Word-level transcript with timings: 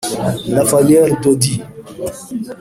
Raphael 0.55 1.13
Daudi 1.21 1.61